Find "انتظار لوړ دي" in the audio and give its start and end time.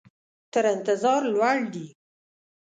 0.75-1.87